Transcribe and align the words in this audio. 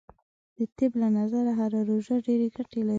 د 0.57 0.59
طب 0.77 0.91
له 1.01 1.07
نظره 1.17 1.51
هم 1.59 1.71
روژه 1.89 2.15
ډیرې 2.27 2.47
ګټې 2.55 2.81
لری. 2.83 2.89